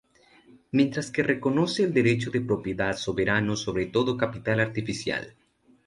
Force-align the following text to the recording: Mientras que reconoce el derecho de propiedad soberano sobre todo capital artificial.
Mientras 0.71 1.11
que 1.11 1.21
reconoce 1.21 1.83
el 1.83 1.93
derecho 1.93 2.31
de 2.31 2.41
propiedad 2.41 2.95
soberano 2.97 3.55
sobre 3.55 3.85
todo 3.85 4.17
capital 4.17 4.59
artificial. 4.59 5.35